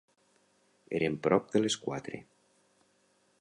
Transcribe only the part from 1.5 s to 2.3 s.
de les quatre.